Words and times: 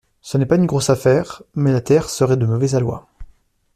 Ce 0.23 0.39
n’est 0.39 0.47
pas 0.47 0.55
une 0.55 0.65
grosse 0.65 0.89
affaire, 0.89 1.43
mais 1.53 1.71
la 1.71 1.79
taire 1.79 2.09
serait 2.09 2.35
de 2.35 2.47
mauvais 2.47 2.73
aloi. 2.73 3.07